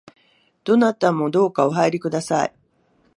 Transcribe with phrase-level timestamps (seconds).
[0.63, 2.53] どなたもどうかお入りください